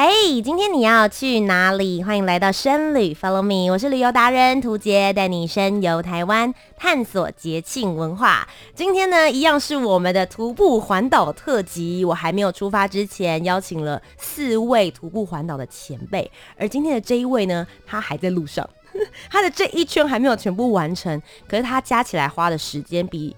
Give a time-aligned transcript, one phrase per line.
[0.00, 2.04] 嘿今天你要去哪里？
[2.04, 8.46] 欢迎来到深旅，Follow me，我是旅游达人涂杰，带你深游台湾，探索节庆文化。
[8.76, 12.04] 今天呢，一样是我们的徒步环岛特辑。
[12.04, 18.70] 我还没有出发之前，邀请了四位徒步环岛的前辈，而今天的这一位呢，他还在路上，
[19.28, 23.34] 他的这一圈还没有全部完成，可是他加起来花的时间比。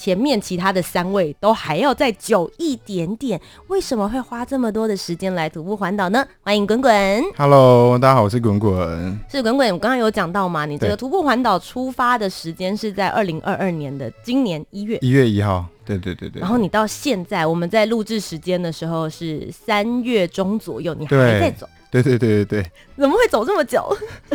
[0.00, 6.26] 前面其他的三位都还要再久一点点，为什么会花这么多的时间来徒步环岛呢？
[6.40, 9.70] 欢迎滚滚，Hello，大家好，我是滚滚，是滚滚。
[9.70, 16.40] 我刚刚有讲到嘛，你这个徒步环岛出发的时间是在二零二二年的今年一月一月一号，对对对对。
[16.40, 21.68] 然后你到现在，我们在录制时间的时候是三月中左右，你还在走。
[21.90, 23.84] 对对对对对，怎么会走这么久？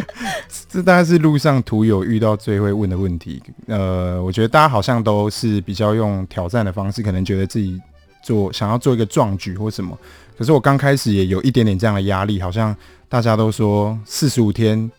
[0.69, 3.41] 这大概是路上途友遇到最会问的问题。
[3.67, 7.79] 呃，我觉得大家好像都是比较用挑战的方式，可能觉得自己
[8.21, 9.97] 做想要做一个壮举或什么。
[10.37, 12.75] 可是我刚开始也有一点点这样的压力，好像
[13.07, 14.91] 大家都说四十五天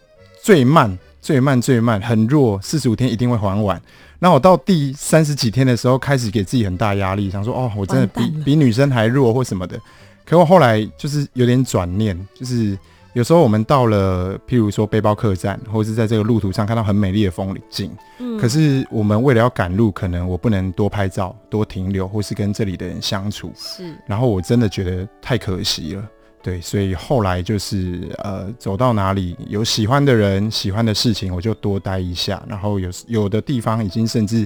[0.43, 3.79] 最慢最慢最慢很弱，四十五天一定会还完。
[4.19, 9.79] 那我到第三十几天的时候，开始给自己很大压力，想说哦，我真的比比女生还弱或什么的。
[10.27, 12.77] 可我后来就是有点转念，就是
[13.13, 23.97] 有时候我们到了，譬如说背包客栈，或者是在这个路途上看到很美丽的风景，嗯，可是我们为了要赶路，可能我不能多拍照、多停留，或是跟这里的人相处，是。
[24.05, 26.03] 然后我真的觉得太可惜了，
[26.43, 32.43] 对，所以后来就是呃，走到哪里有喜欢的人、喜欢的事情，我就多待一下。
[32.49, 34.45] 然后有有的地方已经甚至。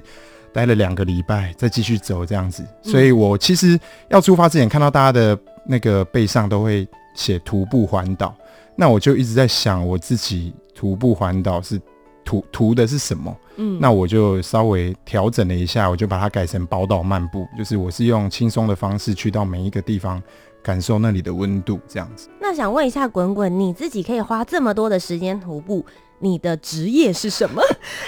[0.53, 3.79] 待了两个礼拜，再继续走这样子，所以我其实
[4.09, 8.35] 要出发之前，看到大家的那个背上都会写徒步环岛，
[8.77, 11.81] 那我就一直在想，我自己徒步环岛是
[12.25, 13.37] 图图的是什么？
[13.57, 20.23] 嗯，那我就稍微调整了一下，我就把它改成宝岛漫步，就是我是用轻松的方式去到每一个地方，
[20.63, 22.29] 感受那里的温度这样子。
[22.41, 25.85] 那想问一下滚滚，你自己可以花这么多的时间徒步？
[26.21, 27.61] 你的职业是什么？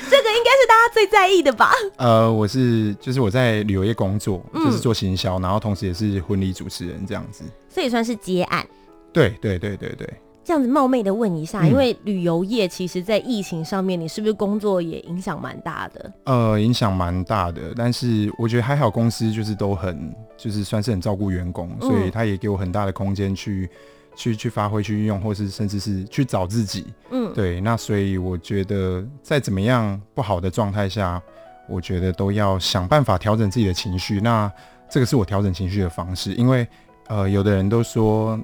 [0.09, 1.73] 这个应该是大家最在意的吧？
[1.97, 8.65] 呃，我是就是我在旅游业工作，嗯、就是做行销，然后同时也是婚礼主持人这样子，所以算是接案。
[9.13, 10.09] 对对对对对。
[10.45, 16.13] 这样子冒昧的问一下，嗯、因为旅游业其实在疫情上面，你是不是工作也影响蛮大的？
[16.25, 23.71] 呃，影响蛮大的，但是我觉得还好，公司就是都很就是算是很照顾员工，嗯、所以他也给我很大的空间去。
[24.15, 27.61] 去去发挥、去运用，或是甚至是去找自己，嗯，对。
[27.61, 31.21] 那所以我觉得，在怎么样不好的状态下，
[31.69, 34.21] 我觉得都要想办法调整自己的情绪。
[34.21, 34.51] 那
[34.91, 36.67] 这个是我调整情绪的方式，因为
[37.09, 38.39] 呃，有的人都说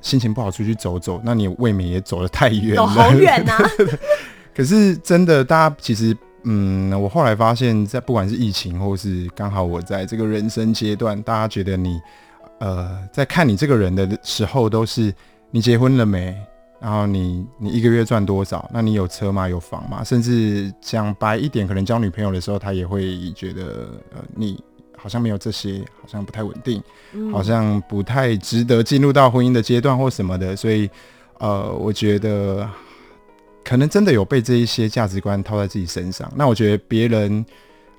[0.00, 3.58] 心情不好出去走走，那你未免也走得太远了，走好远啊。
[4.54, 12.00] 可是真的，大家其实，嗯，我后来发现，在不管是疫情，或是刚好我在这个人生阶段，大家觉得你。
[12.60, 15.12] 呃，在看你这个人的时候，都是
[15.50, 16.36] 你结婚了没？
[16.78, 18.68] 然后你你一个月赚多少？
[18.72, 19.48] 那你有车吗？
[19.48, 20.04] 有房吗？
[20.04, 24.62] 甚至讲白一点，可能交女朋友的时候，他也会觉得，呃，你
[24.94, 26.82] 好像没有这些，好像不太稳定，
[27.12, 30.54] 嗯、好像不太值得进入到婚姻的阶段或什么的。
[30.54, 30.88] 所以，
[31.38, 32.68] 呃，我觉得
[33.64, 36.30] 可能真的有被这一些价值观套在自己身上。
[36.36, 37.44] 那我觉得别人，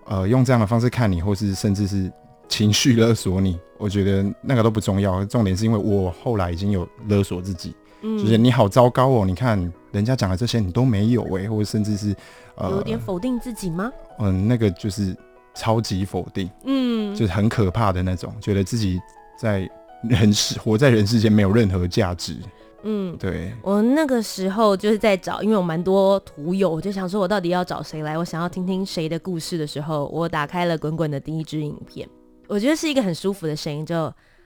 [0.06, 2.12] 呃，用这样的方式看你，或是甚至是。
[2.52, 9.58] 情绪勒索你，我觉得那个都不重要，重点是因为我后来已经有勒索自己，嗯，就是你好糟糕哦，你看
[9.94, 12.14] 人家讲的这些你都没有哎，或者甚至是
[12.56, 13.90] 呃，有点否定自己吗？
[14.20, 15.16] 嗯，那个就是
[15.56, 19.00] 超级否定，嗯，就是很可怕的那种，觉得自己
[19.40, 19.68] 在
[20.04, 22.36] 人世活在人世间没有任何价值，
[22.84, 23.54] 嗯，对。
[23.62, 32.06] 我那个时候就是在找，因为我蛮多徒友，我就想说我到底要找谁来，我想要听听谁的故事的时候，我打开了滚滚的第一支影片。
[32.52, 33.96] 我觉得是一个很舒服的声音，就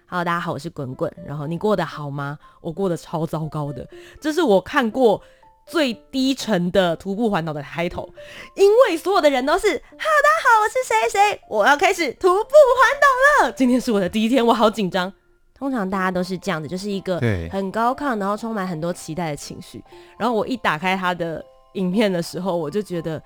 [0.07, 1.11] Hello，大家好，我是滚滚。
[1.25, 2.37] 然后你过得好吗？
[2.61, 3.83] 我过得超糟糕的，
[4.21, 5.19] 这是我看过
[5.65, 8.07] 最低沉的徒步环岛的开头，
[8.55, 13.51] 因为所有的人都是 Hello，大家好，我是谁谁，我要开始徒步环岛了。
[13.53, 15.11] 今天是我的第一天，我好紧张。
[15.55, 17.19] 通常大家都是这样子，就是一个
[17.49, 19.83] 很高亢，然后充满很多期待的情绪。
[20.19, 21.43] 然后我一打开他的
[21.73, 23.19] 影片的时候，我就觉得。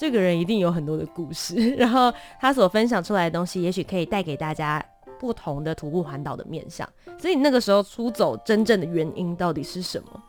[0.00, 2.10] 这个人一定有很多的故事， 然后
[2.40, 4.82] 他所分享出来的东西，也许可以带给大家
[5.18, 6.88] 不同的徒步环岛的面向。
[7.18, 10.22] 所以你那个时候出走真正的原因到底是什么？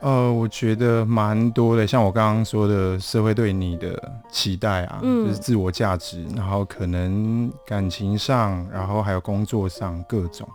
[0.00, 4.00] 呃，我觉得蛮多的，像我刚刚说的，社会对你的
[4.30, 10.48] 期待啊，嗯、就是自我价值，然后可能感情上，然后还有工作上各种。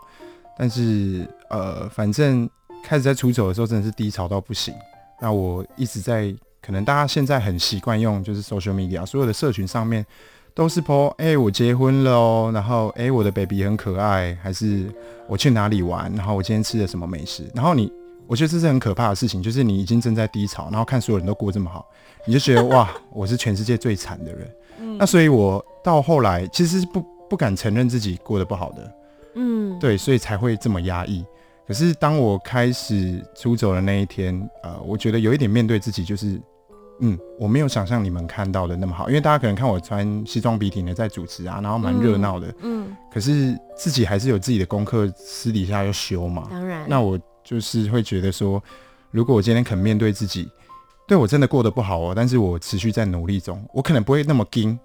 [0.57, 2.49] 但是呃，反正
[2.81, 4.73] 开始在出走的时候，真的是低潮到不行。
[5.19, 6.33] 那我一直在，
[6.65, 10.05] 可能大家现在很习惯用就是 social media，所有的社群上面
[10.53, 14.89] 都是 po，哎、欸，我结婚了哦，然后哎、欸，我的 baby 很可爱，还是
[15.27, 17.91] 我去哪里玩，然后我今天吃了什么美食，然后你。
[18.25, 21.85] 我觉得这是很可怕的事情，就是你已经正在低潮，然后看所有人都过这么好，
[22.25, 24.49] 你就觉得哇， 我是全世界最惨的人。
[24.79, 28.95] 嗯，那所以我到后来其实是不不敢承认自己过得不好的。
[29.35, 31.23] 嗯，对，所以才会这么压抑。
[31.67, 36.39] 可是当我开始出走的那一天，呃，我觉得有一点面对自己，就是
[36.99, 42.47] 嗯，我没有想象你们看到的那么好，因为大家可能看我穿西装笔挺的在主持啊，然后蛮热闹的。
[42.61, 46.47] 嗯，嗯，可是自己还是有自己的功课，私底下要修嘛。
[46.49, 47.19] 当然，那我。
[47.45, 48.63] 就是会觉得说，
[49.11, 50.49] 如果我今天肯面对自己，
[51.05, 54.79] 对我真的过得不好哦，但是我持续在努力中，我可能不会那么惊，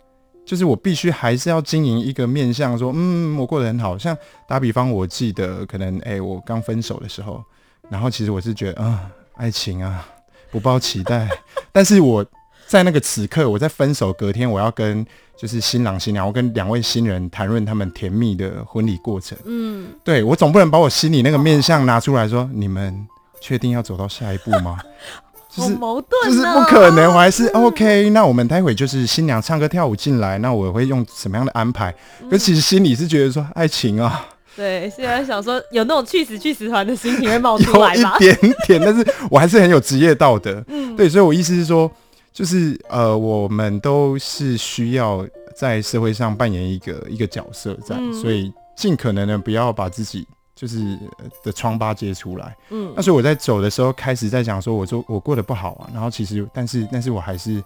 [0.45, 3.97] 就是我必须还是要经营一个面向，说，嗯，我过得很好。
[3.97, 4.17] 像
[4.49, 7.41] 打比方，我记得可能，哎、欸，我刚分手的时候，
[7.89, 10.05] 然后其实我是觉得，啊、嗯，爱情啊，
[10.51, 11.29] 不抱期待，
[11.73, 12.25] 但是我。
[12.67, 15.03] 在那个此刻，我在分手隔天，我要跟
[15.39, 19.39] 就是新郎新娘，我跟两位新人谈论他们甜蜜的婚礼过程。
[19.47, 23.09] 嗯，对，我总不能把我心里那个面相拿出来说，哦、你们
[23.41, 24.79] 确定要走到下一步吗？
[25.49, 27.11] 就是矛盾，就是不可能。
[27.11, 31.91] 我还是 OK，那我们待会就是新娘唱歌跳舞进来，那我会用什么样的安排？
[32.31, 34.27] 可其实心里是觉得说爱情啊。
[34.57, 38.17] 对，现在想说有那种去死去死团的心情会冒出来吗？
[38.17, 40.63] 一点点，但是我还是很有职业道德。
[40.69, 41.91] 嗯，对，所以我意思是说。
[42.31, 50.25] 就是呃，我们都是需要在社会上扮演一个一个角色在，嗯、所以尽可能的不要把自己
[50.55, 50.97] 就是
[51.43, 52.57] 的疮疤揭出来。
[52.71, 57.61] 嗯，那所以我在走的时候开始在讲说，我说我过得不好啊，然后其实但是但是我还是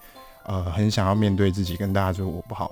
[0.46, 2.70] 呃很想要面对自己，跟大家说我不好。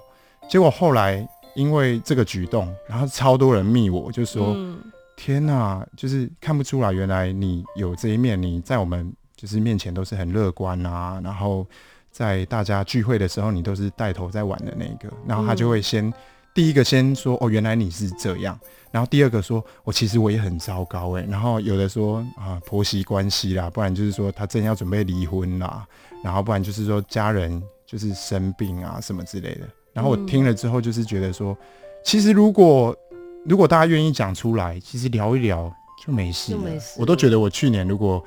[0.49, 4.79] 结果后来因为这个举动，然后超多人密我，就说、嗯、
[5.17, 11.67] 天哪，就是看不出来原来你有这一面，你在我们就是面前都是很乐观啊，然后。
[12.13, 16.13] 在大家聚会的时候，你都是带头在玩的那个，然后他就会先、嗯、
[16.53, 18.59] 第一个先说哦，原来你是这样，
[18.91, 25.87] 然后第二个说我、哦、其实我也很糟糕哎，然后有的说啊婆媳关系啦，不然就是说他正要准备离婚啦，
[26.25, 31.57] 然后不然就是说家人就是生病啊什么之类的，然后我听了之后就是觉得说，
[32.05, 32.97] 其实如果
[33.45, 35.73] 如果大家愿意讲出来，其实聊一聊
[36.05, 36.61] 就没事了。
[36.99, 38.23] 我都觉得我去年如果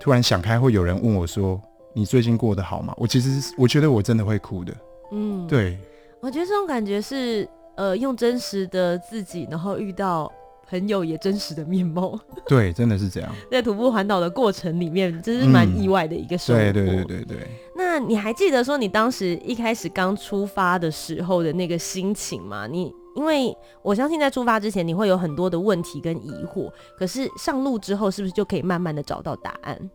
[0.00, 1.60] 突然想开，会有人问我说。
[1.94, 2.94] 你最近过得好吗？
[2.96, 4.72] 我其实我觉得我真的会哭的。
[5.10, 5.76] 嗯，对，
[6.20, 10.30] 我觉得这种感觉是呃，用真实的自己，然后遇到
[10.68, 12.18] 朋友也真实的面貌。
[12.46, 13.34] 对，真的是这样。
[13.50, 16.58] 在徒步环岛的过程里面，真是蛮意外的一个收获。
[16.58, 17.48] 对对对对对。
[17.76, 22.66] 那你还记得说你当时一开始刚出发的时候的那个心情吗？
[22.66, 29.90] 你因为我相信在出发之前你会有很多的问题跟疑惑，可是上路之后是不是就可以慢慢的找到答案？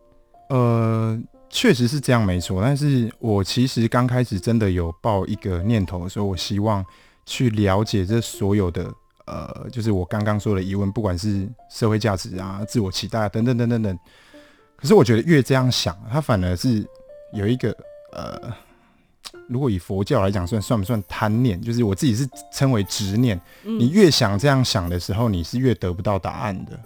[0.49, 1.21] 呃。
[1.55, 2.59] 确实是这样，没错。
[2.63, 6.83] 但是我其实刚开始真的有抱一个念头的时候，我希望
[7.27, 8.91] 去了解这所有的
[9.33, 13.99] 呃，就是我刚刚说的疑问，不管是社会价值啊、自我期待啊等等等等等。
[14.75, 16.87] 可是我觉得越这样想，它反而是
[17.33, 17.75] 有一个
[18.11, 18.39] 呃，
[19.47, 21.59] 如果以佛教来讲，算算不算贪念？
[21.59, 23.39] 就是我自己是称为执念。
[23.63, 26.79] 你越想这样想的时候，你是越得不到答案的。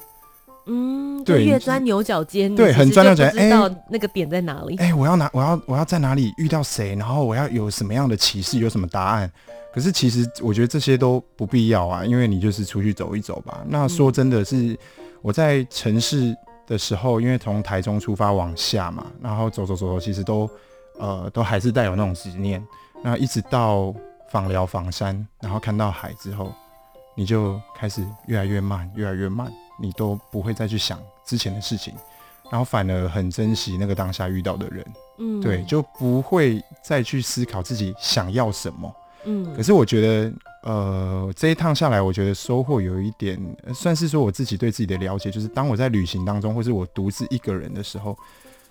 [0.67, 4.75] 嗯，对，越钻牛角尖，对，很钻牛角尖，知道那个点在哪里？
[4.77, 6.95] 哎、欸欸，我要拿，我要，我要在哪里遇到谁？
[6.95, 9.31] 然后我要有什么样的启示，有什么答案？
[9.73, 13.63] 可是其实我觉得这些都不必要啊，因为你就是出去走一走吧。
[13.67, 14.77] 那说真的是
[15.21, 20.49] 我在城市的时候，因为从台中出发往下嘛，然后走走走走，其实都
[20.99, 22.61] 呃都还是带有那种执念。
[23.03, 23.93] 那一直到
[24.31, 26.51] 访寮访山，然后看到海之后，
[27.15, 29.51] 你就开始越来越慢，越来越慢。
[29.79, 31.93] 你都不会再去想之前的事情，
[32.51, 34.85] 然后反而很珍惜那个当下遇到的人，
[35.17, 39.53] 嗯，对，就不会再去思考自己想要什么，嗯。
[39.55, 43.39] 可是我觉得，呃，这一趟下来，我觉得收获有一点，
[43.73, 48.17] 算是说我自己对自己的了解，就是当我在旅行当中，或是我独自一个人的时候，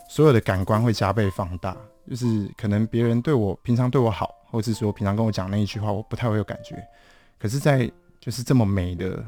[0.08, 1.76] 所有的感官会加倍放大，
[2.08, 6.82] 就是可能别人对我平常对我好，或是说平常跟我讲那一句话，我不太会有感觉，
[7.38, 9.22] 可是，在就是这么美的。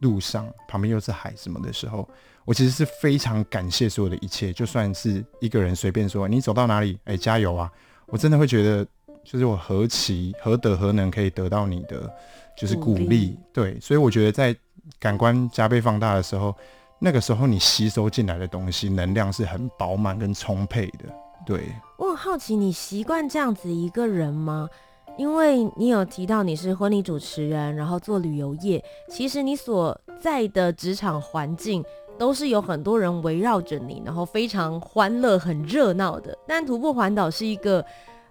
[0.00, 2.08] 路上旁边又是海什么的时候，
[2.44, 4.52] 我其实是非常感谢所有的一切。
[4.52, 7.70] 就算是一个人随便说，你走到哪里，哎、欸，加油啊！
[8.06, 8.86] 我真的会觉得
[9.24, 12.08] 就是我何其何德何能可以得到你的
[12.56, 14.54] 就是鼓励，鼓励对，所以我觉得在
[15.00, 16.54] 感官加倍放大的时候，
[17.00, 21.12] 那个时候你吸收进来的东西能量是很饱满跟充沛的，
[21.44, 21.72] 对。
[21.98, 24.68] 我很好奇，你习惯这样子一个人吗？
[25.16, 31.82] 因为你有提到你是婚礼主持人，然后做旅游业，其实你所在的职场环境
[32.18, 36.36] 都是有很多人围绕着你，然后非常欢乐、很热闹的。
[36.46, 37.84] 但徒步环岛是一个，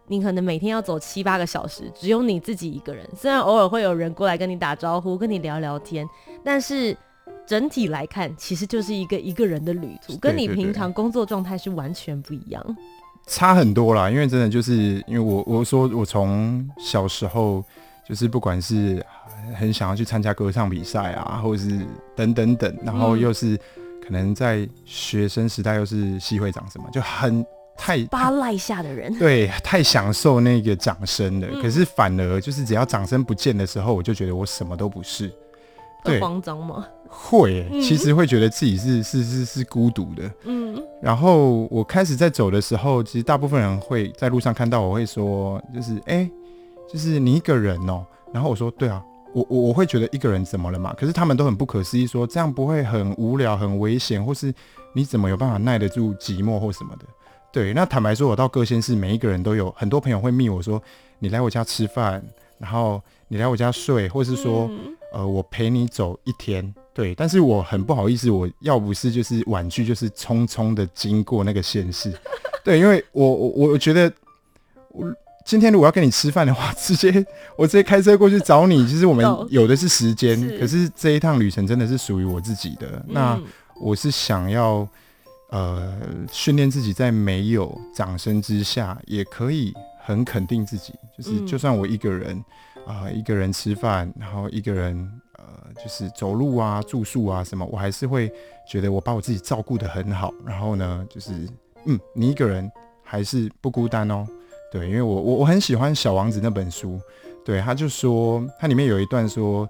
[0.07, 3.07] 你可能每天要走七八个小时，只有你自己一个人。
[3.15, 6.07] 虽然偶尔会有人过来跟你打招呼、跟你聊聊天，
[6.43, 6.95] 但是
[7.47, 12.63] 整体来看，其实就是一个一个人的旅途，跟你平常工作状态是完全不一样。
[13.27, 17.63] 差很多啦，因为真的就是因为我我说我从小时候
[18.07, 19.03] 就是不管是
[19.55, 21.79] 很想要去参加歌唱比赛啊，或者是
[22.15, 23.57] 等等等，然后又是
[24.03, 27.45] 可能在学生时代又是系会长什么，就很
[27.77, 31.47] 太八赖下的人，对，太享受那个掌声了。
[31.51, 35.31] 嗯、可是反而就是只要掌声不见的时候，我就觉得我什么都不是。
[36.03, 36.85] 对慌张吗？
[37.07, 40.31] 会、欸，其实会觉得自己是是是是孤独的。
[40.43, 46.31] 嗯，然后我开始在走的时候，其实大部分人会在路上看到我会说，就是哎、欸，
[46.91, 48.07] 就是你一个人哦、喔。
[48.33, 49.01] 然后我说，对啊，
[49.33, 50.93] 我我我会觉得一个人怎么了嘛？
[50.97, 54.53] 可是他们都很不可思议，说这样不会很无聊、很危险，或是
[54.93, 57.05] 你怎么有办法耐得住寂寞或什么的？
[57.51, 60.81] 对，那坦白说，我到各县市，每一个人都有很多朋友会密我说，
[61.19, 62.21] 你来我家吃饭，
[62.57, 64.67] 然后你来我家睡，或是说。
[64.69, 72.13] 嗯呃，我陪你走一天，对，但是我很不好意思，我要不是就是婉拒，就是匆匆的经过那个县市，
[72.65, 74.11] 对，因为我我我觉得，
[74.89, 75.09] 我
[75.45, 83.41] 今天如果要跟你吃饭的话， 直接我直接开车过去找你， 其实我们有的是时间，是，可是这一趟旅程真的是属于我自己的，嗯、那
[83.79, 84.85] 我是想要
[85.49, 85.97] 呃
[86.29, 92.43] 训练自己，在没有掌声之下，也可以很肯定自己，就是就算我一个人。
[92.85, 94.95] 啊、呃，一个人吃饭，然后一个人
[95.37, 95.43] 呃，
[95.81, 98.31] 就是走路啊、住宿啊什么，我还是会
[98.67, 100.31] 觉得我把我自己照顾得很好。
[100.45, 101.31] 然后呢，就是
[101.85, 102.71] 嗯，你一个人
[103.03, 104.25] 还是不孤单哦。
[104.71, 106.99] 对，因为我我我很喜欢《小王子》那本书，
[107.43, 109.67] 对，他就说，它里面有一段说，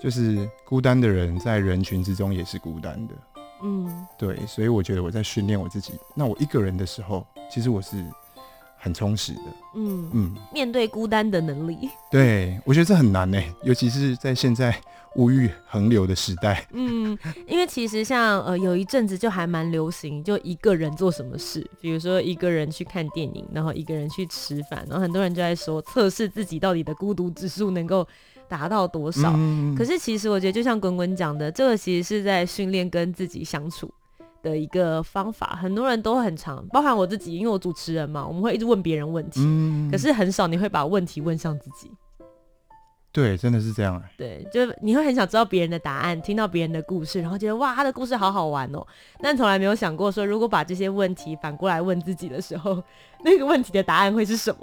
[0.00, 3.14] 就是孤单的人在人群之中也是孤单的。
[3.62, 5.92] 嗯，对，所以我觉得我在训练我自己。
[6.14, 8.04] 那我一个人的时候，其实我是。
[8.78, 9.40] 很充实的，
[9.74, 11.76] 嗯嗯，面对孤单的能力，
[12.10, 14.74] 对，我觉得这很难呢，尤其是在现在
[15.16, 28.06] 物欲横流的时代，嗯，因为其实像呃有一阵子就还蛮流行，就一个人做什么事，比如说一个人去看电影，然后一个人去吃饭，然后很多人就在说测试自己到底的孤独指数能够
[28.48, 33.92] 达到多少，嗯，可是其实我觉得就像滚滚讲的，这个其实是在训练跟自己相处
[34.48, 41.90] 的一个方法，很多人都很常，包含我自己，因为我主持人嘛，我们会一直问别人问题，嗯，可是很少你会把问题问向自己。
[43.10, 44.02] 对，真的是这样欸。
[44.16, 48.86] 对，就你会很想知道别人的答案，听到别人的故事，然后觉得哇，他的故事好好玩哦。
[49.20, 52.82] 但从来没有想过说，如果把这些问题反过来问自己的时候，
[53.24, 54.60] 那个问题的答案会是什么？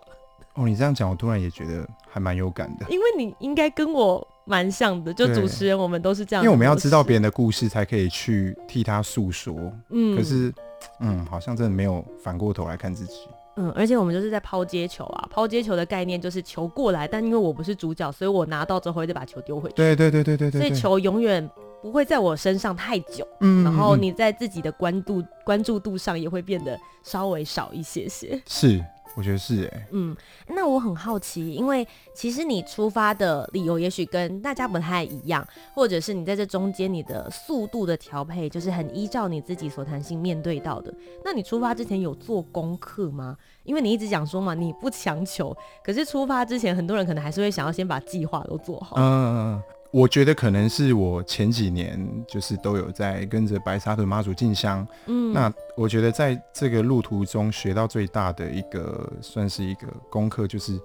[0.53, 4.25] 哦，你这样讲，我突然也觉得还蛮有感的，因为你应该跟我。
[4.45, 6.43] 蛮像的，就主持人，我们都是这样。
[6.43, 9.55] 因为我们要知道别人的故事，才可以去替他诉说。
[9.89, 10.53] 嗯，可是，
[10.99, 13.13] 嗯，好像真的没有反过头来看自己。
[13.57, 19.75] 嗯，而且我们就是在抛接球啊，抛接球的概念就是球过来，但因为我不是主角，所以我拿到之后就把球丢回去。
[19.75, 20.61] 对对对对对对。
[20.61, 21.49] 所以球永远
[21.81, 23.27] 不会在我身上太久。
[23.39, 23.63] 嗯。
[23.63, 28.39] 然后你在自己的关注关注度上也会变得稍微少一些些。
[28.45, 28.83] 是。
[29.15, 30.15] 我觉得是哎、欸，嗯，
[30.49, 40.93] 那我很好奇，因为其实你出发的理由也许跟大家不太一样，或者是你在这中间你的速度的调配，就是很依照你自己所弹性面对到的。
[41.23, 43.37] 那你出发之前有做功课吗？
[43.63, 48.97] 因为你一直讲说嘛，你不强求，可是出发之前，很多人可能还是会想要先把计划都做好。
[48.97, 49.63] 嗯嗯嗯。
[49.95, 51.97] 我觉得可能是我前几年
[52.27, 60.77] 就是都有在跟着白沙屯妈祖进香，嗯，那我觉得在这个路途中学到最大的一个算是一个功课，就是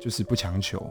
[0.00, 0.84] 就是不强求，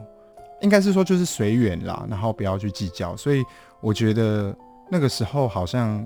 [0.62, 3.14] 应该是说就是随缘啦，然后不要去计较。
[3.14, 3.44] 所以
[3.82, 4.56] 我觉得
[4.90, 6.02] 那个时候好像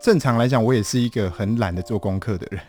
[0.00, 2.62] 正常来讲，我也是一个很懒得做功课的人。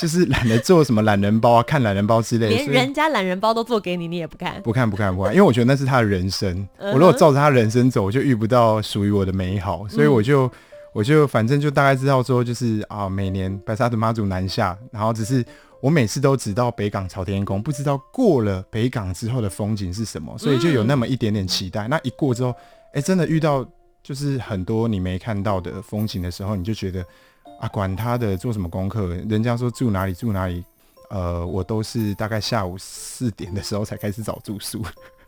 [0.00, 4.60] 就是懒得做什么懒人包啊，看懒人包之类的，连人家懒人包都做给你，你也不看？
[4.62, 6.68] 不看不看不看，因为我觉得那是他的人生。
[6.78, 10.50] 我如果照着他人生走，我就遇不到属于我的美好，所以我就
[10.92, 15.44] 我就反正就大概知道说，就是啊，每年白沙屯妈祖南下，然后只是
[15.80, 21.88] 我每次都只到北港朝天宫，不知道过了北港之后的风景是什么，所以就有那么一点点期待。
[21.88, 22.54] 那一过之后，
[22.92, 23.66] 哎，真的遇到
[24.02, 27.02] 就是很多你没看到的风景的时候，你就觉得。
[27.60, 29.06] 啊，管他的，做什么功课？
[29.28, 30.64] 人家说住哪里住哪里
[31.10, 34.82] 呃，我都是大概下午四点的时候才开始找住宿。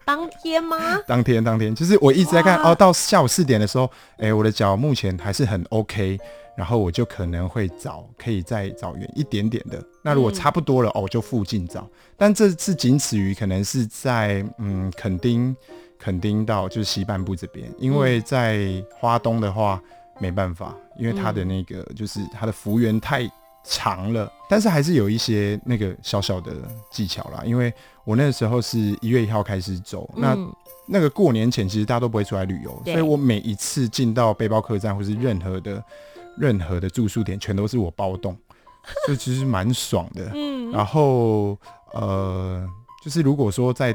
[0.04, 0.76] 当天吗？
[1.06, 3.84] 当天，当天，就是我一直在看哦，到下午四点的时候，
[4.16, 6.18] 哎、欸，我的脚目前还是很 OK，
[6.56, 9.82] 然后我就可能会找可以再找远一点点的。
[10.02, 11.86] 那如果差不多了，嗯、哦，就附近找。
[12.16, 15.54] 但这次仅此于可能是在嗯垦丁，
[15.98, 19.80] 垦丁到就是西半部这边，因为在花东的话
[20.18, 23.30] 没办法，因为他的那个就是他的幅员太
[23.64, 26.52] 长了，但是还是有一些那个小小的
[26.90, 27.72] 技巧啦，因为。
[28.04, 30.34] 我那个时候是一月一号开始走，嗯、那
[30.86, 35.84] 那个过年前其实大家都不会出来旅游，所以我每一次进到背包客栈或是任何的
[36.38, 38.34] 任何的住宿点，全都是我包栋，
[39.06, 40.30] 就其实蛮爽的。
[40.32, 41.54] 嗯，然后
[41.92, 42.66] 呃，
[43.04, 43.94] 就是如果说在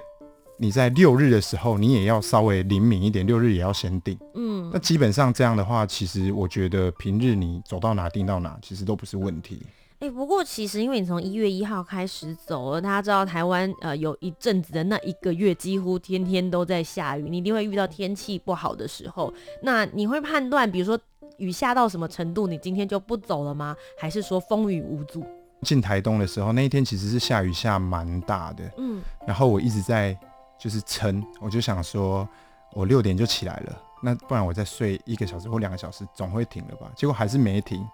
[0.58, 4.18] 你在六日的时候，你也要稍微灵敏一点，六日也要先定。
[4.36, 9.62] 嗯，那基本上这样的话，其实我觉得平日你走到哪定到哪，其实都不是问题。
[10.00, 19.34] 哎、欸，不过其实因为你从一月一号开始走了，大家知道台湾呃有一阵子的那一个月几乎天天都在下雨，你一定会遇到天气不好的时候。
[19.62, 21.00] 那你会判断，比如说
[21.38, 23.76] 雨下到什么程度，你今天就不走了吗？
[23.98, 25.26] 还是说风雨无阻？
[25.62, 30.18] 进台东的时候，那一天其实是下雨下蛮大的，嗯，然后我一直在
[30.64, 32.26] 就是撑，我就想说
[32.72, 36.90] 我六点就起来了，那不然我再睡一个小时或两个小时总会停了吧？
[36.96, 37.86] 结果还是没停。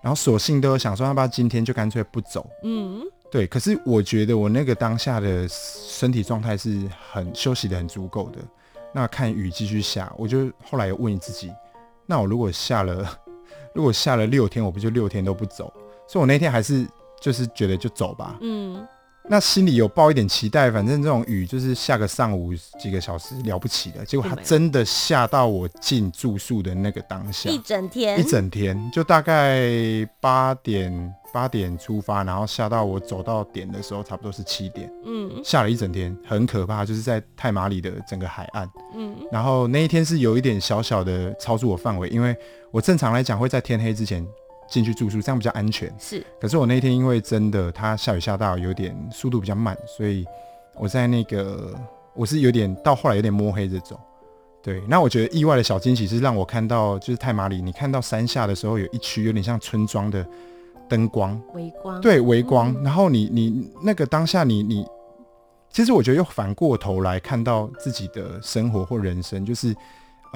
[0.00, 2.48] 然后索性都想说，要不要今天就干脆不走？
[2.62, 3.46] 嗯，对。
[3.46, 8.38] 可是我觉得我那个当下的身体状态是很休息的很足够的。
[8.94, 11.52] 那看雨继续下，我就后来有问你自己，
[12.06, 13.06] 那我如果下了，
[13.74, 15.70] 如果下了六天，我不就六天都不走？
[16.08, 16.88] 所以我那天还是
[17.20, 18.38] 就是觉得就走吧。
[18.40, 18.86] 嗯。
[19.28, 29.68] 那心里有抱一点期待，反正这种雨就是下个上午几个小时了不起的，结果它真的下到我进住宿的那个当下，一整天，一整天就大概
[30.20, 42.36] 八点八点出发，然后下到我走到点的时候，差不多是七点，嗯，下了一整天，很可怕，就是在太马里的整个海岸，嗯，然后那一天是有一点小小的超出我范围，因为
[42.70, 44.24] 我正常来讲会在天黑之前。
[44.68, 45.92] 进去住宿，这样比较安全。
[45.98, 50.24] 是，可是我那天因为真的，它下雨下到有点速度比较慢，所以
[50.74, 51.74] 我在那个
[52.14, 53.98] 我是有点到后来有点摸黑着走。
[54.62, 60.26] 对，那我觉得意外的小惊喜是让我看到，就是太马里，你看到山下的时候有一区有点像村庄的
[60.88, 62.72] 灯光，微光，对，微光。
[62.72, 64.84] 嗯、然后你你那个当下你你，
[65.70, 69.74] 其实我觉得又反过头来看到自己的生活或人生，就是。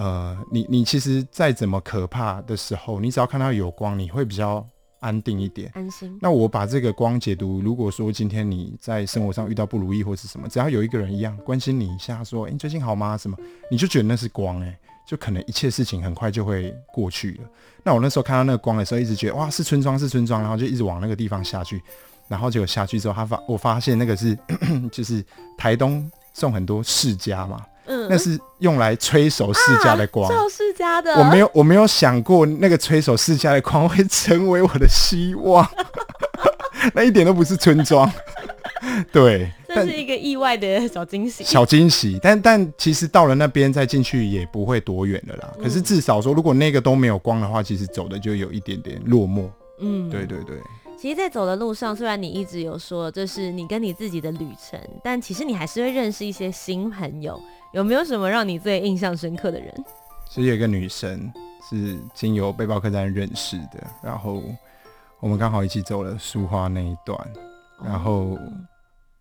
[0.01, 4.67] 呃，你你其实再怎么可怕的时候，你只要看到有光，你会比较
[5.01, 6.19] 安定一点，安心。
[6.23, 13.15] 那我把这个光解读，如果说今天你在生活上遇到不如意或是什么，只要有一个人一样关心你一下，说，哎，你最近好吗？
[13.19, 13.37] 什么，
[13.71, 17.45] 你就觉得那是光，欸，哎，就可能一切事情很快就会过去了。
[17.85, 21.79] 那我那时候看到那个光的时候，一直觉得哇，是村庄，是村庄，然后就一直往那个地方下去，
[22.27, 24.35] 然后结果下去之后，他发我发现那个是
[24.91, 25.23] 就是
[25.59, 27.67] 台东送很多世家嘛。
[28.11, 31.15] 嗯，那是用来催熟世家的光，啊、释迦的。
[31.15, 35.67] 我没有，我没有想过那个催熟世家的光会成为我的希望，
[36.95, 38.11] 那一点都不是村庄。
[39.13, 42.19] 对，这是一个意外的小惊喜，小惊喜。
[42.23, 45.53] 但但其实到了那边再进去也不会多远了啦。
[45.59, 49.49] 嗯、可是至少说，如果那个都没有光的话，其实走的就有一点点落寞。
[49.81, 50.57] 嗯，对对对。
[51.01, 57.41] 其实，在走的路上，虽然你一直有说这是你跟你自己的旅程，但其实你还是会认识一些新朋友。
[57.73, 59.73] 有没有什么让你最印象深刻的人？
[60.29, 61.33] 其实有一个女生
[61.71, 64.43] 是经由背包客栈认识的，然后
[65.21, 67.19] 我们刚好一起走了苏花那一段，
[67.83, 68.39] 然后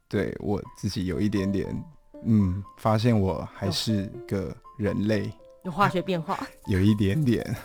[0.09, 1.83] 对我自己有一点点，
[2.25, 5.31] 嗯，发现我还是个人类，
[5.63, 6.37] 有化学变化，
[6.67, 7.55] 有一点点。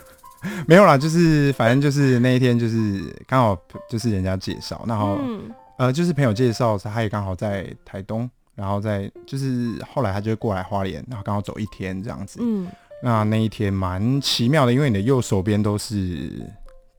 [0.67, 3.57] 没有啦，就是反正就是那一天，就是刚好
[3.89, 12.39] 就是人家介绍，然后、嗯、呃，就是朋友介绍，他也刚好在台东，然后在就是后来他就过来花莲，然后刚好走一天这样子。
[12.41, 12.67] 嗯，
[13.03, 16.31] 那那一天蛮奇妙的，因为你的右手边都是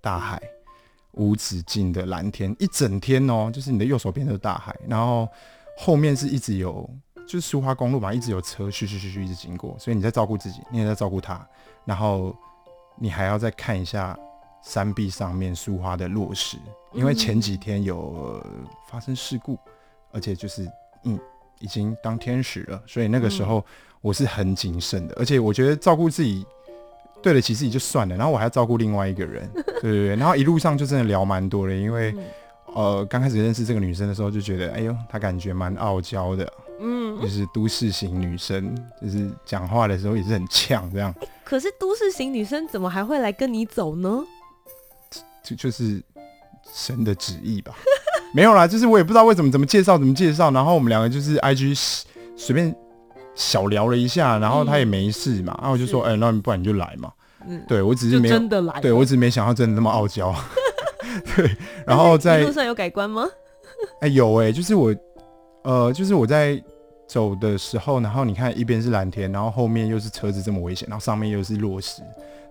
[0.00, 0.40] 大海，
[1.12, 5.28] 无止境的蓝天，一整天哦，就是你的右手边都是大海，然后
[5.76, 6.88] 后面是一直有
[7.26, 11.46] 就是苏花公路嘛，一直有车嘘嘘嘘嘘一直经过，所以你在照顾自己，你也在照顾他，
[11.84, 12.36] 然后。
[12.98, 14.18] 你还要再看一下
[14.62, 16.56] 山壁上面树花的落石，
[16.92, 18.42] 因为前几天有
[18.88, 19.58] 发生事故，
[20.12, 20.66] 而且就是
[21.04, 21.18] 嗯，
[21.60, 23.64] 已经当天使了，所以那个时候
[24.00, 26.44] 我是很谨慎的，而且我觉得照顾自己
[27.22, 32.14] 对得起自己就算了，然后我还要照顾另外一个人， 对对对，然后一路上就真的聊蛮多的，因为
[32.74, 36.50] 呃刚开始认识这个女生的时候就觉得，哎呦，她感觉蛮傲娇的。
[36.80, 41.14] 嗯，就是都市型女生，就是讲话的时候也是很呛这样。
[41.44, 44.22] 可是都市型女生怎么还会来跟你走呢？
[45.42, 46.02] 就就是
[46.74, 47.74] 神的旨意吧。
[48.34, 52.02] 没有啦，就是我也不知道为什么怎么介绍怎么介绍，然后我们两个就是 IG
[52.36, 52.74] 随便
[53.34, 57.12] 小聊了一下，然后他也没事嘛，然后、我就说，哎、欸，那不然你就来嘛。
[57.46, 60.34] 嗯，对我只是没有真的来，对我只是没想到真的那么傲娇。
[61.36, 63.24] 对，然后在路上有改观吗？
[64.02, 64.92] 哎、欸，有哎、欸，就是我，
[65.66, 66.62] 呃，就是我在
[67.08, 72.02] 走的时候，然后你看一边是蓝天，然后后面又是车子这么危险，然后上面又是落石，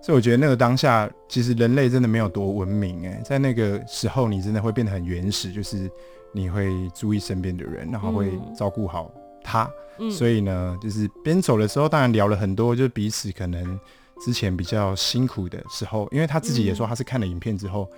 [0.02, 5.90] 所以我觉得那个当下，其实人类真的没有多文明哎、欸，在那个时候你真的会变得很原始，就是
[6.30, 9.10] 你会注意身边的人，然后会照顾好
[9.42, 9.66] 他。
[9.98, 13.80] 嗯、所以呢，就是边走的时候，当然聊了很多，就是彼此可能
[14.20, 17.88] 之前比较辛苦的时候，因为他自己也说他是看了影片之后。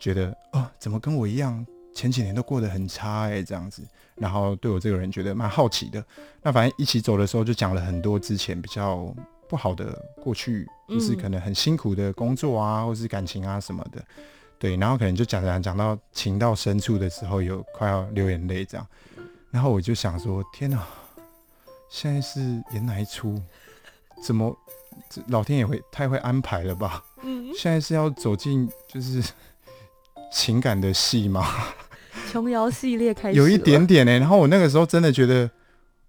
[0.00, 1.66] 觉得哦，怎么跟我一样，
[1.98, 3.82] 前几年都过得很差哎，这样子，
[4.14, 6.04] 然后对我这个人觉得蛮好奇的。
[6.40, 9.12] 那反正一起走的时候，就讲了很多之前比较
[9.48, 14.00] 不好的过去，就是可能很辛苦的工作啊，或是感情啊什么的。
[14.60, 18.86] 对，然后可能就讲讲讲到情到深处的时候，有快要流眼泪这样。
[19.50, 20.86] 然后我就想说，天哪，
[21.90, 23.42] 现在是演哪一出？
[24.22, 24.56] 怎么
[25.10, 27.02] 这老天也会太会安排了吧？
[27.24, 29.20] 嗯，现在是要走进就是。
[30.30, 31.42] 情感的戏吗？
[32.30, 35.50] 琼瑶系列开始有一点点呢、欸，然后我那个时候真的觉得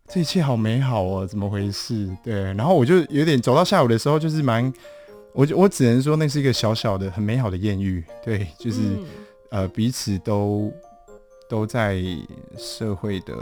[0.08, 2.10] 这一切好美好哦，怎么回事？
[2.21, 4.71] 对，然后我就有点走到下午的时候，就是蛮，
[5.34, 9.05] 我我只能说那是一个小小的很美好的艳遇，对，就是、嗯、
[9.51, 10.71] 呃彼此都
[11.49, 12.01] 都在
[12.58, 13.34] 社会的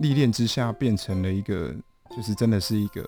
[0.00, 1.74] 历练之下，变成了一个
[2.16, 3.06] 就是真的是一个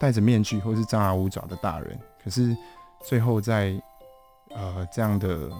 [0.00, 2.56] 戴着面具或是张牙舞爪的大人，可是
[3.04, 3.78] 最后在
[4.54, 5.50] 呃这样的。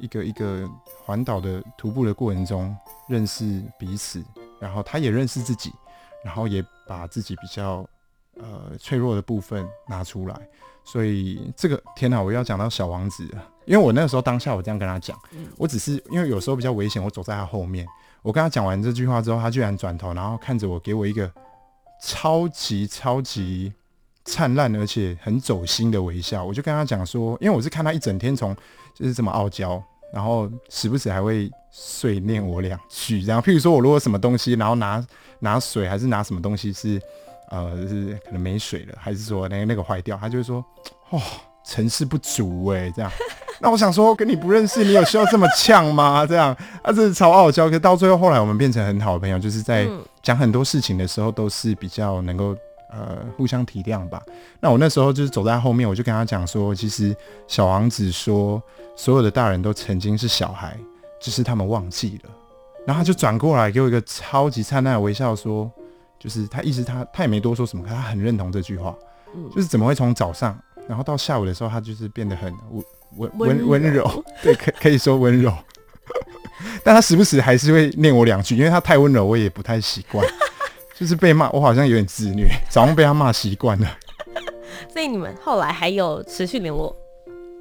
[0.00, 0.68] 一个一个
[1.04, 2.76] 环岛的徒步的过程中，
[3.08, 4.24] 认识彼此，
[4.58, 5.72] 然后他也认识自己，
[6.24, 7.86] 然后也把自己比较
[8.36, 10.48] 呃脆弱的部分拿出来。
[10.82, 15.16] 所以这个天哪，我要讲到小王子了，因为我那个时候当下我这样跟他讲，
[15.56, 17.86] 我只是因为有时候比较危险，我走在他后面。
[18.22, 21.30] 我跟他讲完这句话之后，他居然转头，然后看着我，给我一个
[22.02, 23.72] 超级超级
[24.30, 26.44] 灿烂而且很走心的微笑。
[26.44, 28.54] 我就跟他讲说，因为我是看他一整天从
[28.94, 29.82] 就是这么傲娇。
[30.12, 35.06] 然后时不时还会碎念我两句，然后譬如说我如果什么东西，然后拿
[35.38, 37.00] 拿水还是拿什么东西是，
[37.48, 40.64] 呃，是可能没水了，还是说那个那个坏掉，他就会说，
[41.10, 41.22] 哦，
[41.64, 43.08] 成事不足哎，这样。
[43.62, 46.26] 那我想说，跟你不认识，你有需要这么呛吗？
[46.26, 47.70] 这样，他这是超傲娇。
[47.70, 49.86] 可到最后后来我们变成很好的朋友，就是在
[50.24, 52.56] 讲很多事情的时候都是比较能够。
[52.90, 54.22] 呃，互相体谅吧。
[54.60, 57.14] 那我那时候就是走在后面，我就跟他讲说，其实
[57.46, 58.62] 小王子说，
[58.96, 60.76] 所有的大人都曾经是小孩，
[61.20, 62.30] 只是他们忘记了。
[62.86, 65.70] 然后他就转过来给我一个超级灿烂的微笑，说，
[66.18, 68.96] 就是他意思他他也没多说什么，可他很认同这句话。
[69.34, 72.52] 嗯，就是怎么会从早上，然后到下午的时候，他就是变得很
[73.16, 75.52] 温温温温柔， 对，可可以说温柔。
[76.82, 80.26] 但他时不时还是会念我两句，因为他太温柔，我也不太习惯。
[81.00, 83.88] 就是被骂，我好像有点自虐，早上被他骂习惯了。
[84.92, 86.94] 所以你们后来还有持续联络？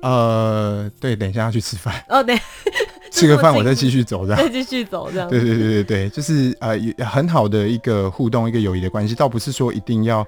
[0.01, 2.03] 呃，对，等一下要去吃饭。
[2.09, 2.37] 哦，对，
[3.11, 4.41] 吃个饭我再继续走，这样。
[4.41, 5.29] 再继续走，这样。
[5.29, 10.25] 对对对对对，就是呃，很好的一个互动，一个友谊的关系，倒不是说一定要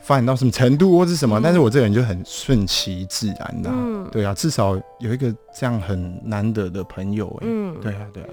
[0.00, 3.76] 发展到什么程度或是什么，嗯、但是我这个人就很顺其自然的、啊。
[3.76, 7.38] 嗯，对啊，至少有一个这样很难得的朋友、欸。
[7.42, 8.28] 嗯，对啊，对啊。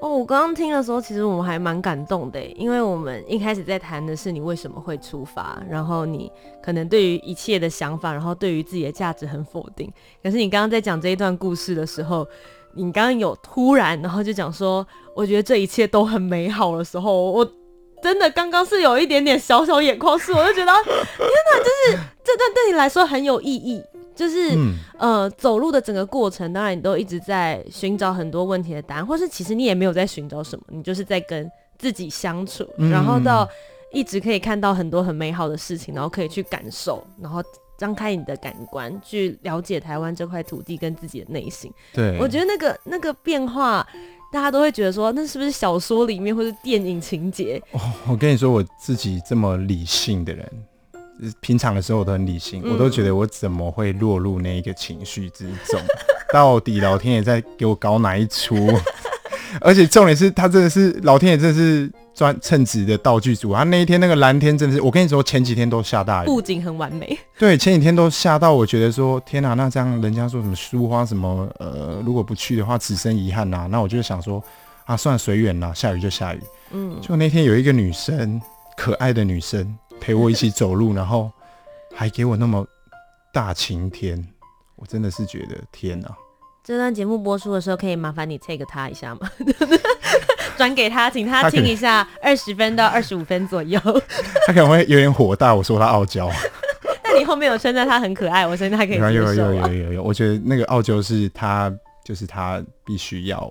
[0.00, 6.30] 哦，我刚刚听的时候，其实我们还蛮感动的，因为我们一开始在谈的是你为什么会出发，然后你
[6.62, 9.92] 可能对于一切的想法，然后对于自己的价值很否定。
[10.22, 12.24] 可是你刚刚在讲这一段故事的时候，
[12.74, 17.44] 你刚刚有突然，然后就讲说，我觉得这一切都很美好的时候，我
[18.02, 23.82] 真的刚刚是有一点点小小眼眶湿，我就觉得 天哪，就是这段对你来说很有意义。
[24.14, 33.48] 就是、嗯、呃，走路的整个过程，当然你都一直在寻找很多问题的答案，或是其实你也没有在寻找什么，你就是在跟自己相处，嗯、然后到
[33.92, 37.40] 一直可以看到很多很美好的事情，然后可以去感受，然后
[37.78, 41.72] 张开你的感官去了解台湾这块土地跟自己的内心。
[41.94, 43.86] 对，我觉得那个那个变化，
[44.32, 47.62] 大家都会觉得说，那是不是小说里面或是电影情节？
[47.72, 50.46] 哦，我跟你说，我自己这么理性的人。
[51.40, 55.80] 平常的时候我都很理性，嗯、我都觉得我怎么会落入那一个情绪之中？
[56.32, 58.54] 到底老天爷在给我搞哪一出？
[59.60, 63.54] 而且重点是他真的是老天爷，真的是专称职的道具组。
[63.54, 67.18] 他那一天那个蓝天真的是，我跟你说前几天都下大雨，布景很完美。
[67.38, 73.68] 对，前几天都下到我觉得说天哪、啊，那这样人家说什么书花什么呃，如果不去的话，此生遗憾呐。
[73.70, 74.42] 那我就想说
[74.84, 76.40] 啊，算了，随缘啦，下雨就下雨。
[76.72, 78.40] 嗯，就那天有一个女生，
[78.76, 79.76] 可爱的女生。
[80.00, 81.28] 陪我一起走路，然后
[81.92, 82.64] 还给我那么
[83.32, 84.24] 大晴天，
[84.76, 86.08] 我真的是觉得天哪！
[86.68, 89.30] 这段节目播出的时候，可以麻烦你 take 他一下吗？
[90.58, 93.80] 转给他，请他听一下，二十分到二十五分左右。
[94.46, 96.30] 他可能会有点火大，我说他傲娇。
[97.04, 99.08] 那你后面有称赞他很可爱，我相信他可以接受。
[99.08, 101.72] 有有有有有有，我觉得那个傲娇是他，
[102.04, 103.50] 就是他必须要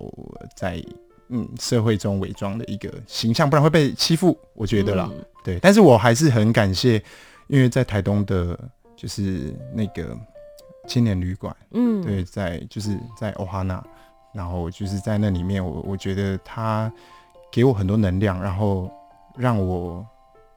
[0.56, 0.80] 在
[1.28, 4.38] 嗯社会中伪装的一个形象，不然会被欺负。
[4.54, 5.58] 我觉得啦，嗯、对。
[5.60, 7.02] 但是我还是很感谢，
[7.48, 8.56] 因为在台东的，
[8.96, 10.16] 就是那个
[10.88, 13.84] 青年旅馆，嗯，对，在就是在欧哈纳。
[14.30, 16.92] 然后就是在那里面，我我觉得他
[17.50, 18.88] 给我很多能量，然后
[19.36, 20.06] 让我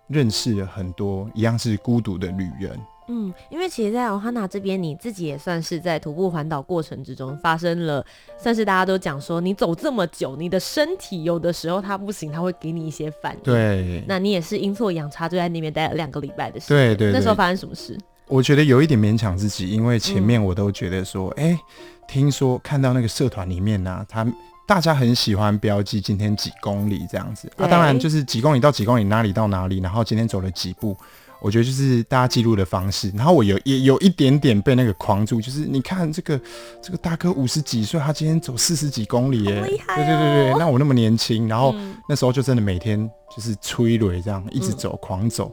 [0.08, 2.78] 认识了很多一样是孤独的旅人。
[3.08, 8.06] 嗯，因为其实，在欧哈纳这边，你自己也算是在徒步环岛过程之中发生了，
[8.38, 13.42] 算是大家都讲说，你走这么久，你的身体有的时候它不行，它会给你一些反应。
[13.42, 16.78] 对，那你也是阴错阳差就在那边待了两个礼拜的时间。
[16.78, 17.14] 对，对对。
[17.14, 17.98] 那时候发生什么事？
[18.32, 21.56] 我觉得有一点勉强自己，因为前面我都觉得说，哎、嗯。
[21.56, 21.60] 欸
[22.08, 24.28] 听说看到那个社团里面呢、啊，他
[24.68, 27.50] 大家很喜欢标记今天几公里这样子。
[27.56, 30.94] 啊，当然就是几公里到几公里，哪里到哪里，然后今天走了几步，
[31.42, 33.10] 我觉得就是大家记录的方式。
[33.16, 36.38] 然后我有也有一点点被那个框住，就是你看这个
[36.82, 41.74] 这个大哥五十几岁，他今天走四十几公里耶，哦、对对对对，那我那么年轻，然后
[42.10, 45.50] 那时候就真的每天就是催泪这样一直走，狂走，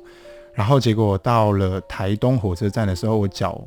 [0.58, 3.62] 然后结果到了台东火车站的时候，我脚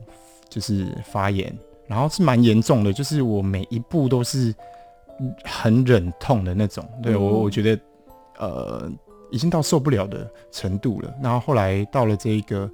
[0.50, 1.52] 就是发炎。
[1.88, 4.56] 然后是蛮严重的，就是我每一步都是
[5.44, 7.82] 很忍痛的那种，对我我觉得
[8.40, 8.90] 呃
[9.30, 11.14] 已经到受不了的程度了。
[11.22, 12.72] 然后后来到了这一个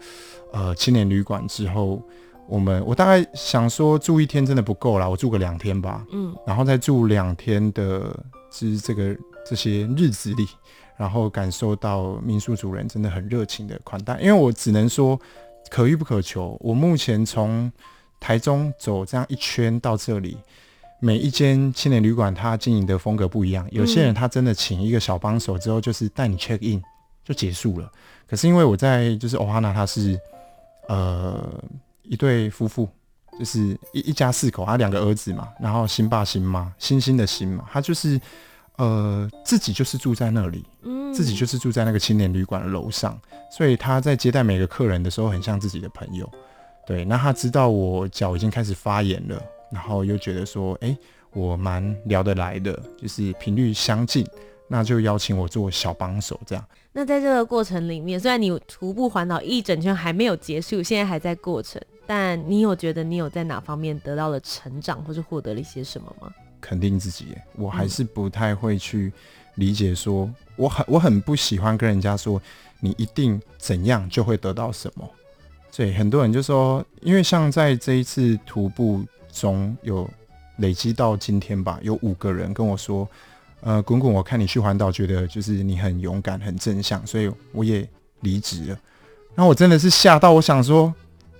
[0.54, 2.00] 呃青年旅馆之后，
[2.48, 8.02] 我们我大概想说住一天真的不够啦，我住个两天吧，嗯，然后再住两天的，
[8.52, 9.18] 就是这个
[9.50, 10.46] 这些日子里，
[10.98, 15.20] 然后感受到民宿主人真的很热情的款待，因为我只能说
[15.70, 17.72] 可遇不可求，我目前从
[18.20, 20.38] 台中走这样一圈到这里，
[21.00, 23.68] 每一间青年旅馆它经营的风格不一样。
[23.70, 26.82] 有些人他真的请一个小帮手之后，就是带你 check in
[27.24, 27.92] 就结束了。
[28.28, 30.20] 可是因为我在就是欧哈娜，他是
[30.88, 31.64] 呃
[32.02, 32.90] 一对夫妇，
[33.38, 38.20] 就是一一家四口，他两个儿子嘛，然后新爸新妈，新新的新嘛，他就是
[38.78, 40.66] 呃自己就是住在那里，
[41.14, 43.20] 自己就是住在那个青年旅馆的楼上，
[43.52, 46.30] 所以他在接待每个客人的时候，很像自己的朋友。
[46.86, 50.98] 对，那他知道我脚已经开始发炎了，然后又觉得说，哎、欸，
[51.34, 54.26] 我蛮聊得来的，就是频率相近，
[54.70, 56.64] 那就邀请我做小帮手这样。
[56.94, 66.32] 那在这个过程里面，虽然你徒步环岛一整圈还没有结束，现在还在过程，但你有觉得你有在哪方面得到了成长，或是获得了一些什么吗？
[66.60, 69.12] 肯定自己，我还是不太会去
[69.56, 72.42] 理解说，嗯、我很我很不喜欢跟人家说，
[72.80, 75.10] 你一定怎样就会得到什么。
[75.76, 80.10] 对，很多人就说，因为像在这一次徒步中有
[80.58, 83.08] 累积到今天吧，有五个人跟我说，
[83.62, 87.88] 呃，滚滚，我看你去环岛，觉得就是你很勇敢、很正向，所以我也
[88.22, 88.80] 离职了。
[89.36, 90.92] 然后我真的是吓到，我想说，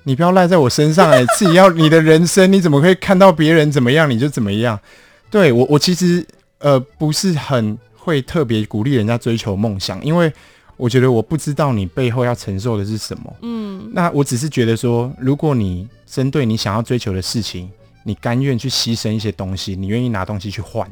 [0.04, 4.80] 你不要赖在我身上，哎，自己要你的人生，你怎么可以看到别人怎么样你就怎么样？
[5.30, 6.26] 对，我，我其实
[6.60, 10.32] 呃不是很会特别鼓励人家追求梦想，因为。
[10.80, 17.68] 我觉得我不知道你背后要承受的是什么，嗯，那我只是觉得说，如果你针对你想要追求的事情，
[18.04, 20.88] 你甘愿去牺牲一些东西，你愿意拿东西去换，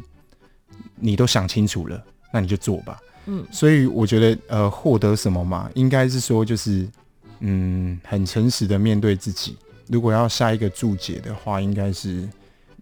[0.95, 6.87] 你都想清楚了，那你就做吧，嗯，所以我觉得，呃，获得什么嘛，应该是说就是，
[7.41, 9.55] 嗯，很诚实的面对自己。
[9.85, 12.27] 如果要下一个注解的话，应该是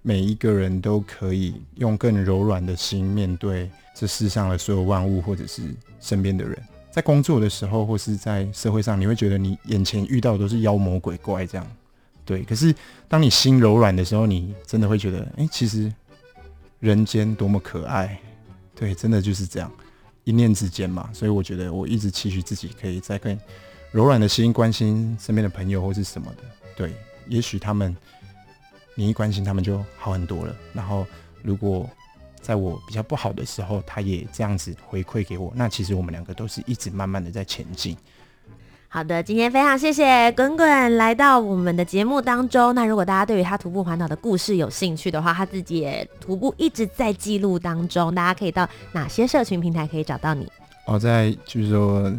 [0.05, 5.63] 每一个人都可以用更柔软的心面对这世上的所有万物，或者是
[6.01, 6.61] 身边的人。
[6.91, 11.65] 在工作的时候，或是在社会上，你会觉得你眼前遇到的都是妖魔鬼怪这样，
[12.25, 12.43] 对。
[12.43, 12.75] 可是
[13.07, 15.91] 当你心柔软的时候，你真的会觉得，哎、其实
[16.81, 18.19] 人间多么可爱，
[18.75, 19.71] 对，真的就是这样，
[20.25, 21.09] 一念之间嘛。
[21.13, 23.39] 所以我觉得我一直期许自己可以再更
[23.91, 26.43] 柔软的心关心身边的朋友或是什么的，
[26.75, 26.93] 对。
[27.29, 27.95] 也许他们，
[28.95, 30.55] 你一关心他们就好很多了。
[30.73, 31.05] 然后
[31.41, 31.89] 如果
[32.41, 35.51] 在我比较不好的时候，他也这样子回馈给我。
[35.55, 37.95] 那其实我们两个都是一直慢慢的在前进。
[38.89, 42.75] 好的，今天非常谢谢滚滚来到我们的节目当中。
[42.75, 48.13] 那如果大家对于他徒步环岛的故事有兴趣的话，他自己也徒步一直在记录当中。
[48.13, 50.47] 大家可以到哪些社群平台可以找到你？
[50.85, 52.13] 哦，在就是说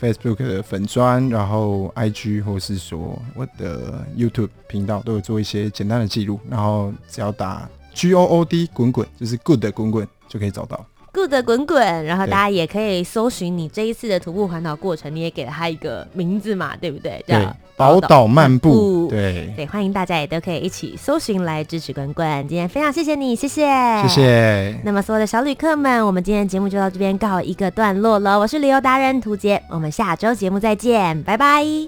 [0.00, 6.38] Facebook 的粉砖，然后 IG 或是说我的 YouTube 频道都有做一些简单的记录。
[6.48, 7.68] 然后只要打。
[7.94, 10.84] G O O D 滚滚就是 good 滚滚就可以找到
[11.16, 17.24] good 的滚滚，然后大家也可以搜寻你这一次的徒步环岛过程，你也给了他一个名字嘛，对不对？
[17.26, 22.26] 叫宝岛漫步，对对，欢迎大家也都可以一起搜寻来支持滚滚。
[22.46, 23.66] 今天非常谢谢你，谢谢，
[24.02, 24.80] 谢谢。
[24.84, 28.38] 那么所有的小旅客们，我们今天节目就到这边告一个段落了。
[28.38, 31.86] 我是旅游达人涂杰，我们下周节目再见，拜拜。